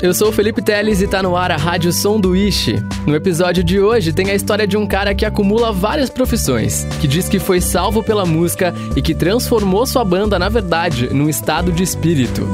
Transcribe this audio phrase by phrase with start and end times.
[0.00, 2.82] eu sou o Felipe Teles e tá no ar a Rádio Sanduíche.
[3.06, 7.08] No episódio de hoje tem a história de um cara que acumula várias profissões, que
[7.08, 11.72] diz que foi salvo pela música e que transformou sua banda, na verdade, num estado
[11.72, 12.46] de espírito.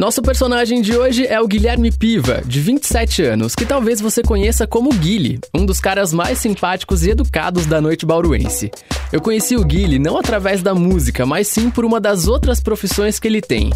[0.00, 4.66] Nosso personagem de hoje é o Guilherme Piva, de 27 anos, que talvez você conheça
[4.66, 8.70] como Guile, um dos caras mais simpáticos e educados da noite bauruense.
[9.12, 13.20] Eu conheci o Guile não através da música, mas sim por uma das outras profissões
[13.20, 13.74] que ele tem.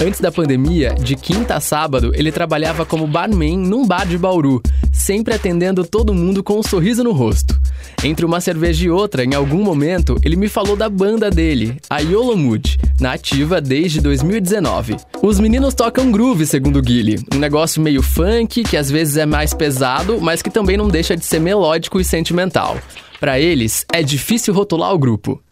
[0.00, 4.62] Antes da pandemia, de quinta a sábado, ele trabalhava como barman num bar de Bauru,
[4.92, 7.60] sempre atendendo todo mundo com um sorriso no rosto.
[8.02, 12.00] Entre uma cerveja e outra, em algum momento, ele me falou da banda dele, a
[12.00, 14.96] Yolo Mood, na ativa desde 2019.
[15.22, 19.54] Os meninos tocam groove, segundo Guile, um negócio meio funk, que às vezes é mais
[19.54, 22.76] pesado, mas que também não deixa de ser melódico e sentimental.
[23.20, 25.42] Para eles, é difícil rotular o grupo.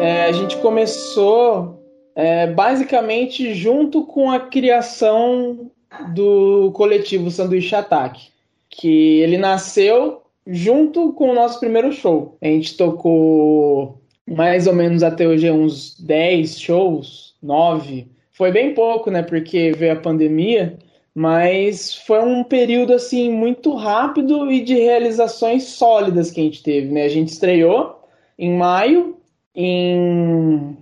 [0.00, 1.80] É, a gente começou
[2.14, 5.70] é, basicamente junto com a criação
[6.14, 8.31] do coletivo Sanduíche Ataque
[8.72, 12.36] que ele nasceu junto com o nosso primeiro show.
[12.40, 18.08] A gente tocou mais ou menos até hoje uns 10 shows, 9.
[18.32, 19.22] Foi bem pouco, né?
[19.22, 20.78] Porque veio a pandemia,
[21.14, 26.90] mas foi um período assim muito rápido e de realizações sólidas que a gente teve,
[26.90, 27.04] né?
[27.04, 28.00] A gente estreou
[28.38, 29.18] em maio,
[29.54, 30.76] em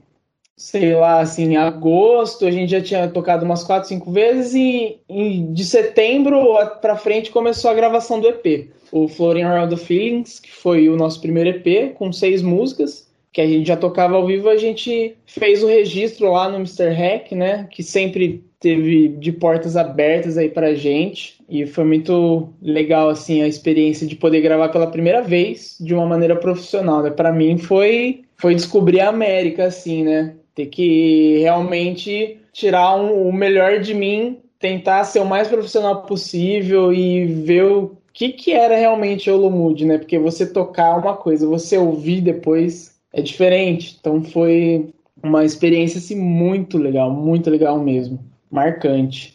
[0.60, 5.40] sei lá, assim, agosto, a gente já tinha tocado umas quatro, cinco vezes e, e
[5.40, 6.38] de setembro
[6.82, 10.98] para frente começou a gravação do EP, o Floating Around the Feelings, que foi o
[10.98, 15.16] nosso primeiro EP com seis músicas, que a gente já tocava ao vivo, a gente
[15.24, 16.90] fez o registro lá no Mr.
[16.90, 23.08] Hack, né, que sempre teve de portas abertas aí pra gente e foi muito legal
[23.08, 27.08] assim a experiência de poder gravar pela primeira vez de uma maneira profissional, né?
[27.08, 30.34] Para mim foi foi descobrir a América assim, né?
[30.54, 36.92] Ter que realmente tirar um, o melhor de mim, tentar ser o mais profissional possível
[36.92, 39.98] e ver o que, que era realmente o Olomouc, né?
[39.98, 43.96] Porque você tocar uma coisa, você ouvir depois é diferente.
[43.98, 44.90] Então foi
[45.22, 48.18] uma experiência assim, muito legal, muito legal mesmo.
[48.50, 49.32] Marcante.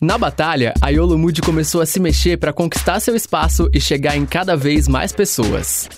[0.00, 4.16] Na batalha, a Yolo Mood começou a se mexer para conquistar seu espaço e chegar
[4.16, 5.88] em cada vez mais pessoas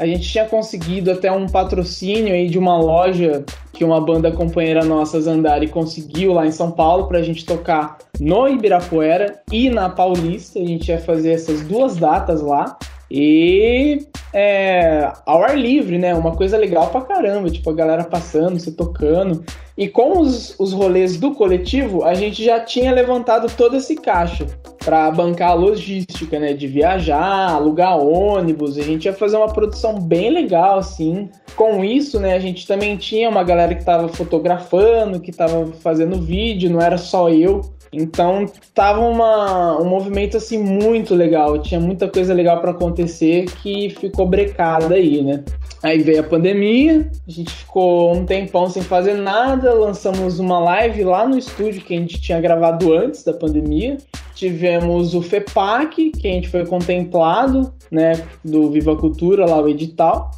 [0.00, 4.82] a gente tinha conseguido até um patrocínio aí de uma loja que uma banda companheira
[4.82, 9.90] nossa, Zandari, conseguiu lá em São Paulo para a gente tocar no Ibirapuera e na
[9.90, 10.58] Paulista.
[10.58, 12.78] A gente ia fazer essas duas datas lá.
[13.10, 16.14] E é, ao ar livre, né?
[16.14, 19.44] Uma coisa legal pra caramba, tipo, a galera passando, se tocando.
[19.76, 24.46] E com os, os rolês do coletivo, a gente já tinha levantado todo esse caixa
[24.84, 26.52] para bancar a logística, né?
[26.52, 28.78] De viajar, alugar ônibus.
[28.78, 31.28] A gente ia fazer uma produção bem legal, assim.
[31.56, 32.34] Com isso, né?
[32.34, 36.98] A gente também tinha uma galera que tava fotografando, que tava fazendo vídeo, não era
[36.98, 37.62] só eu.
[37.92, 43.90] Então tava uma, um movimento assim muito legal, tinha muita coisa legal para acontecer que
[43.90, 45.42] ficou brecada aí, né?
[45.82, 51.02] Aí veio a pandemia, a gente ficou um tempão sem fazer nada, lançamos uma live
[51.04, 53.96] lá no estúdio que a gente tinha gravado antes da pandemia.
[54.34, 58.12] Tivemos o FEPAC, que a gente foi contemplado, né,
[58.44, 60.30] do Viva Cultura, lá o edital.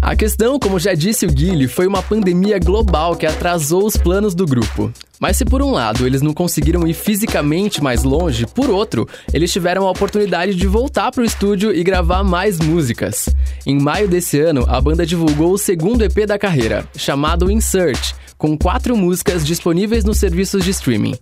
[0.00, 4.34] A questão, como já disse o Guilherme, foi uma pandemia global que atrasou os planos
[4.34, 4.92] do grupo.
[5.20, 9.52] Mas se por um lado eles não conseguiram ir fisicamente mais longe, por outro, eles
[9.52, 13.28] tiveram a oportunidade de voltar para o estúdio e gravar mais músicas.
[13.66, 18.56] Em maio desse ano, a banda divulgou o segundo EP da carreira, chamado Insert, com
[18.56, 21.16] quatro músicas disponíveis nos serviços de streaming.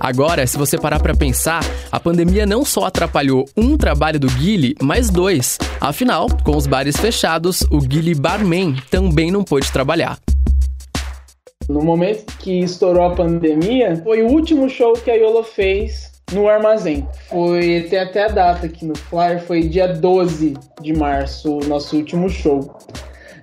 [0.00, 1.62] Agora, se você parar para pensar,
[1.92, 5.58] a pandemia não só atrapalhou um trabalho do Guile, mas dois.
[5.80, 10.18] Afinal, com os bares fechados, o Guile Barman também não pôde trabalhar.
[11.72, 16.46] No momento que estourou a pandemia, foi o último show que a Yolo fez no
[16.46, 17.08] armazém.
[17.30, 20.52] Foi, tem até a data aqui no flyer, foi dia 12
[20.82, 22.76] de março, o nosso último show.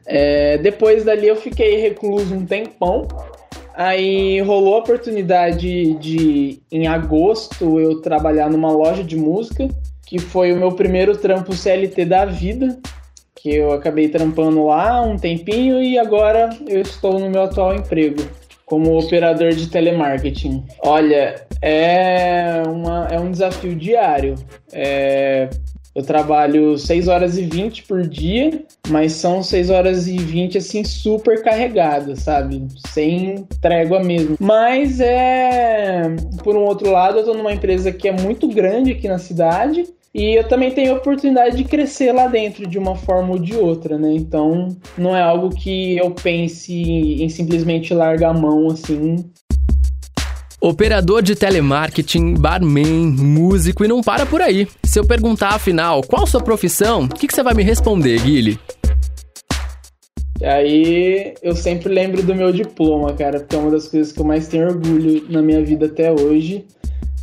[0.05, 3.07] É, depois dali eu fiquei recluso um tempão.
[3.73, 9.67] Aí rolou a oportunidade de, em agosto, eu trabalhar numa loja de música,
[10.05, 12.79] que foi o meu primeiro trampo CLT da vida,
[13.41, 18.21] que eu acabei trampando lá um tempinho e agora eu estou no meu atual emprego
[18.65, 20.63] como operador de telemarketing?
[20.83, 24.35] Olha, é, uma, é um desafio diário.
[24.71, 25.49] É,
[25.95, 30.83] eu trabalho 6 horas e 20 por dia, mas são 6 horas e 20 assim
[30.83, 32.67] super carregadas, sabe?
[32.93, 34.37] Sem trégua mesmo.
[34.39, 36.03] Mas é,
[36.43, 39.83] por um outro lado, eu tô numa empresa que é muito grande aqui na cidade
[40.19, 43.55] e eu também tenho a oportunidade de crescer lá dentro de uma forma ou de
[43.55, 44.11] outra, né?
[44.11, 49.15] Então não é algo que eu pense em simplesmente largar a mão assim.
[50.59, 54.67] Operador de telemarketing, barman, músico e não para por aí.
[54.83, 58.59] Se eu perguntar afinal qual sua profissão, o que, que você vai me responder, Guilherme?
[60.43, 64.25] Aí eu sempre lembro do meu diploma, cara, porque é uma das coisas que eu
[64.25, 66.65] mais tenho orgulho na minha vida até hoje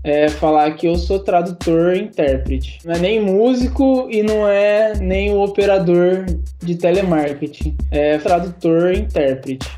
[0.07, 2.79] é falar que eu sou tradutor e intérprete.
[2.85, 6.25] Não é nem músico e não é nem o operador
[6.63, 7.77] de telemarketing.
[7.91, 9.69] É tradutor e intérprete.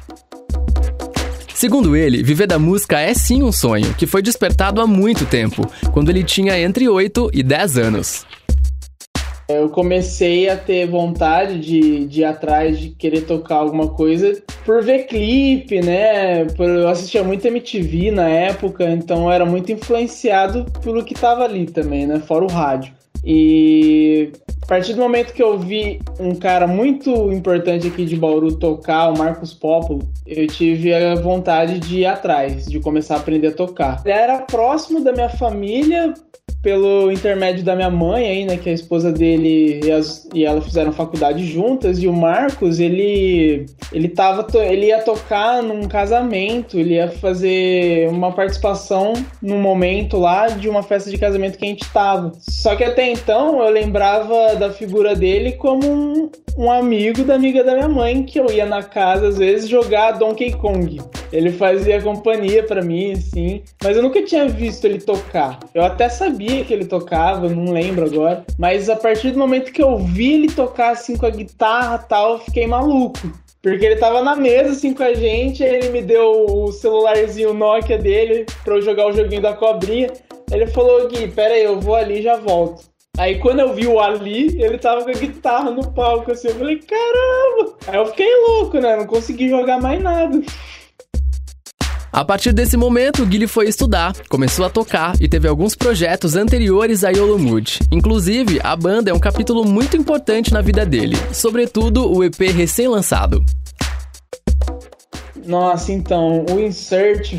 [1.55, 5.67] Segundo ele, viver da música é sim um sonho, que foi despertado há muito tempo,
[5.93, 8.27] quando ele tinha entre 8 e 10 anos.
[9.49, 14.83] Eu comecei a ter vontade de, de ir atrás, de querer tocar alguma coisa por
[14.83, 16.45] ver clipe, né?
[16.45, 21.65] Por, eu assistia muito MTV na época, então era muito influenciado pelo que tava ali
[21.65, 22.21] também, né?
[22.21, 22.93] Fora o rádio.
[23.25, 24.31] E
[24.63, 29.09] a partir do momento que eu vi um cara muito importante aqui de Bauru tocar,
[29.09, 33.53] o Marcos Popolo, eu tive a vontade de ir atrás, de começar a aprender a
[33.53, 34.03] tocar.
[34.05, 36.13] Ele era próximo da minha família,
[36.63, 40.61] pelo intermédio da minha mãe aí, né, que a esposa dele e, as, e ela
[40.61, 46.95] fizeram faculdade juntas, e o Marcos, ele ele tava ele ia tocar num casamento, ele
[46.95, 51.89] ia fazer uma participação num momento lá de uma festa de casamento que a gente
[51.91, 52.33] tava.
[52.41, 57.63] Só que até então eu lembrava da figura dele como um, um amigo da amiga
[57.63, 61.01] da minha mãe, que eu ia na casa às vezes jogar Donkey Kong.
[61.33, 65.59] Ele fazia companhia para mim, assim, mas eu nunca tinha visto ele tocar.
[65.75, 69.83] Eu até sabia que ele tocava, não lembro agora, mas a partir do momento que
[69.83, 73.21] eu vi ele tocar assim com a guitarra tal, eu fiquei maluco.
[73.63, 77.99] Porque ele tava na mesa assim com a gente, ele me deu o celularzinho Nokia
[77.99, 80.13] dele pra eu jogar o joguinho da cobrinha.
[80.51, 82.89] Ele falou, Gui, pera aí, eu vou ali e já volto.
[83.19, 86.55] Aí quando eu vi o Ali, ele tava com a guitarra no palco, assim, eu
[86.55, 87.77] falei, caramba!
[87.89, 88.97] Aí eu fiquei louco, né?
[88.97, 90.41] Não consegui jogar mais nada.
[92.13, 96.37] A partir desse momento, o Guilherme foi estudar, começou a tocar e teve alguns projetos
[96.37, 97.81] anteriores a Yolomud.
[97.93, 103.45] Inclusive, a banda é um capítulo muito importante na vida dele, sobretudo o EP recém-lançado.
[105.45, 107.35] Nossa, então, o Insert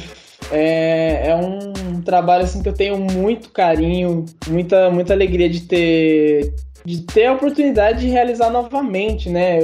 [0.52, 6.54] é, é, um trabalho assim que eu tenho muito carinho, muita, muita alegria de ter
[6.86, 9.60] de ter a oportunidade de realizar novamente, né?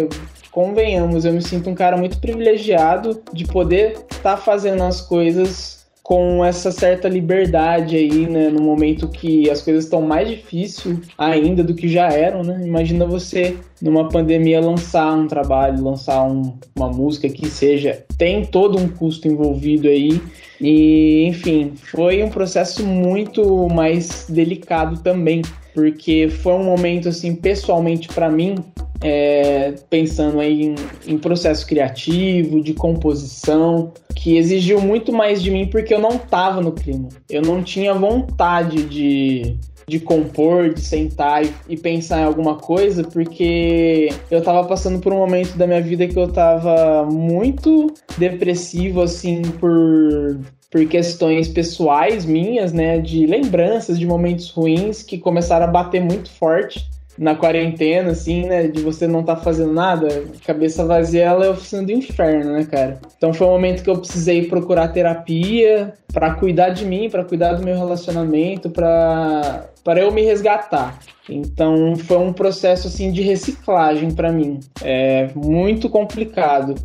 [0.55, 5.85] Convenhamos, eu me sinto um cara muito privilegiado de poder estar tá fazendo as coisas
[6.01, 11.61] com essa certa liberdade aí, né, no momento que as coisas estão mais difíceis ainda
[11.61, 12.61] do que já eram, né?
[12.63, 18.77] Imagina você numa pandemia lançar um trabalho, lançar um, uma música que seja, tem todo
[18.77, 20.21] um custo envolvido aí
[20.61, 25.41] e, enfim, foi um processo muito mais delicado também,
[25.75, 28.55] porque foi um momento assim pessoalmente para mim
[29.01, 30.73] é, pensando em,
[31.05, 36.61] em processo criativo, de composição, que exigiu muito mais de mim porque eu não estava
[36.61, 37.09] no clima.
[37.29, 44.09] Eu não tinha vontade de, de compor, de sentar e, pensar em alguma coisa, porque
[44.31, 49.41] eu estava passando por um momento da minha vida que eu estava muito depressivo, assim,
[49.41, 50.39] por,
[50.75, 56.29] por questões pessoais minhas, né, de lembranças de momentos ruins que começaram a bater muito
[56.29, 56.85] forte
[57.17, 58.67] na quarentena, assim, né?
[58.67, 62.67] De você não tá fazendo nada, cabeça vazia, ela é a oficina do inferno, né,
[62.69, 62.99] cara?
[63.15, 67.53] Então foi um momento que eu precisei procurar terapia para cuidar de mim, para cuidar
[67.53, 70.99] do meu relacionamento, para para eu me resgatar.
[71.29, 74.59] Então foi um processo assim de reciclagem para mim.
[74.83, 76.75] É muito complicado.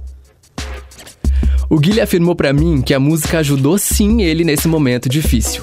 [1.73, 5.63] O Guilherme afirmou para mim que a música ajudou sim ele nesse momento difícil.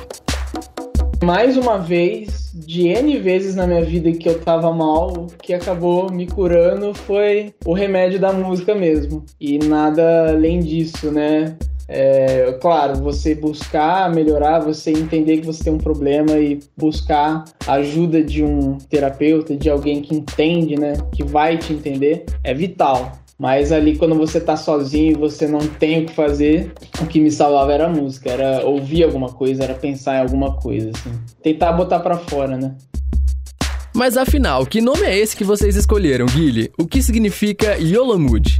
[1.21, 5.53] Mais uma vez, de N vezes na minha vida que eu tava mal, o que
[5.53, 9.25] acabou me curando foi o remédio da música mesmo.
[9.37, 11.57] E nada além disso, né?
[11.89, 18.23] É, claro, você buscar melhorar, você entender que você tem um problema e buscar ajuda
[18.23, 20.93] de um terapeuta, de alguém que entende, né?
[21.13, 23.11] Que vai te entender, é vital.
[23.39, 27.19] Mas ali quando você tá sozinho e você não tem o que fazer, o que
[27.19, 31.11] me salvava era a música, era ouvir alguma coisa, era pensar em alguma coisa, assim.
[31.43, 32.75] Tentar botar para fora, né?
[33.93, 36.71] Mas afinal, que nome é esse que vocês escolheram, Guilherme?
[36.79, 38.59] O que significa Yolamud?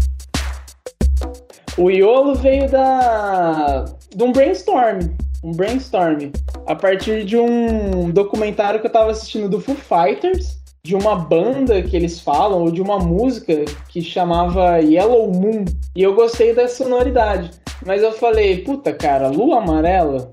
[1.77, 5.00] O Iolo veio da de um brainstorm,
[5.43, 6.31] um brainstorm,
[6.65, 10.56] a partir de um documentário que eu tava assistindo do Foo Fighters,
[10.88, 16.01] de uma banda que eles falam, ou de uma música que chamava Yellow Moon, e
[16.01, 17.51] eu gostei da sonoridade.
[17.86, 20.32] Mas eu falei, puta cara, lua amarela?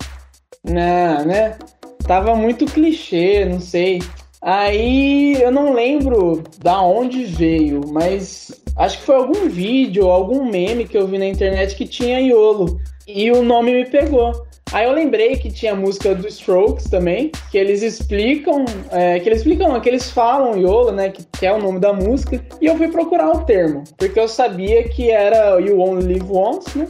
[0.65, 1.59] Não, né?
[2.07, 4.01] Tava muito clichê, não sei.
[4.41, 10.87] Aí eu não lembro da onde veio, mas acho que foi algum vídeo, algum meme
[10.87, 12.79] que eu vi na internet que tinha Iolo.
[13.09, 14.47] E o nome me pegou.
[14.75, 19.29] Aí eu lembrei que tinha a música do Strokes também, que eles explicam, é, que
[19.29, 22.67] eles explicam, que eles falam Iolo, né, que, que, é o nome da música, e
[22.67, 26.89] eu fui procurar o termo, porque eu sabia que era You Only Live Once, né,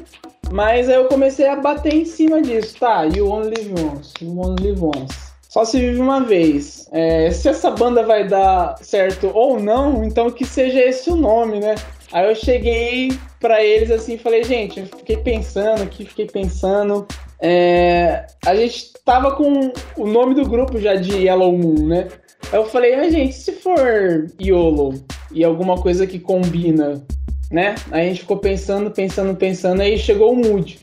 [0.51, 4.41] mas aí eu comecei a bater em cima disso, tá, You Only Live Once, You
[4.41, 5.35] Only Live Once.
[5.51, 6.89] Só se vive uma vez.
[6.91, 11.61] É, se essa banda vai dar certo ou não, então que seja esse o nome,
[11.61, 11.77] né?
[12.13, 17.07] Aí eu cheguei para eles assim, falei, gente, eu fiquei pensando aqui, fiquei pensando.
[17.41, 22.09] É, a gente tava com o nome do grupo já de Yellow Moon, né?
[22.53, 24.95] Aí eu falei, mas gente, se for YOLO
[25.33, 27.05] e alguma coisa que combina,
[27.51, 27.75] né?
[27.91, 30.79] Aí a gente ficou pensando, pensando, pensando, aí chegou o Mood,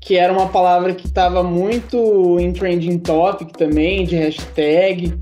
[0.00, 5.14] que era uma palavra que tava muito em trending topic também, de hashtag.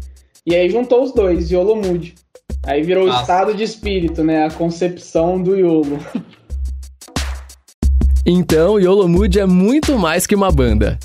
[0.46, 2.14] E aí juntou os dois, YOLO Mood.
[2.66, 3.18] Aí virou Nossa.
[3.18, 4.46] o estado de espírito, né?
[4.46, 5.98] A concepção do YOLO.
[8.26, 10.98] Então, YOLO Mood é muito mais que uma banda.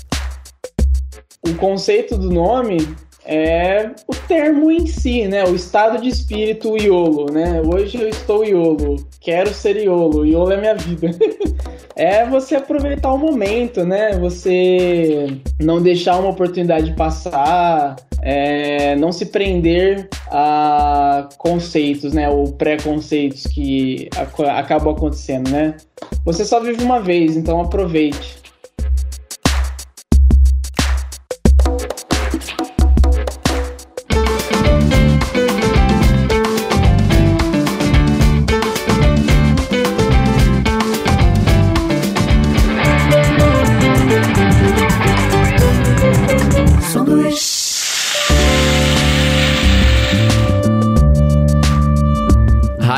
[1.46, 2.78] O conceito do nome
[3.24, 5.44] é o termo em si, né?
[5.44, 7.60] O estado de espírito YOLO, né?
[7.60, 11.10] Hoje eu estou YOLO, quero ser YOLO, YOLO é minha vida.
[11.96, 14.18] é você aproveitar o momento, né?
[14.18, 15.26] Você
[15.60, 24.08] não deixar uma oportunidade passar, é, não se prender a conceitos, né, ou preconceitos que
[24.16, 25.76] ac acabam acontecendo, né?
[26.24, 28.39] Você só vive uma vez, então aproveite.